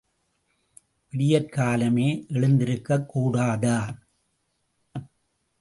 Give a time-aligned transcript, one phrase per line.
[1.13, 3.77] விடியற் காலமே எழுந்திருக்கக் கூடாதா?